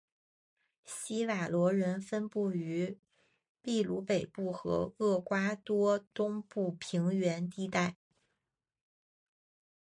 [0.83, 2.97] 希瓦罗人分布于
[3.61, 7.95] 祕鲁北部和厄瓜多东部平原地带。